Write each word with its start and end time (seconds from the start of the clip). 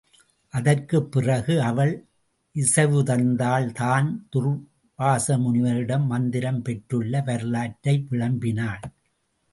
அதற்குப்பிறகு 0.53 1.55
அவள் 1.61 1.91
இசைவுதந்தாள் 2.55 3.67
தான் 3.71 4.27
துர்வாச 4.35 5.37
முனிவனிடம் 5.37 6.05
மந்திரம் 6.05 6.61
பெற்றுள்ள 6.61 7.21
வரலாற்றை 7.21 7.95
விளம்பினாள். 8.09 8.83